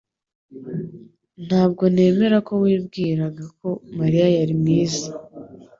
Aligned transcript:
Ntabwo 1.45 1.83
nemera 1.93 2.37
ko 2.47 2.53
wibwiraga 2.63 3.45
ko 3.59 3.69
Mariya 3.97 4.27
yari 4.37 4.53
mwiza 4.61 5.05